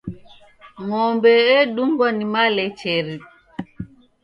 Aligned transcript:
Ng'ombe 0.83 1.31
edungwa 1.61 2.07
ni 2.13 2.25
malecheri. 2.33 3.15